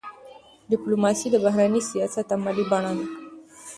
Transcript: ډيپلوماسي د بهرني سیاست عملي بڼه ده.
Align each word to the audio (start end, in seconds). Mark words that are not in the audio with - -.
ډيپلوماسي 0.71 1.27
د 1.31 1.35
بهرني 1.45 1.81
سیاست 1.91 2.27
عملي 2.35 2.65
بڼه 2.71 2.91
ده. 2.97 3.05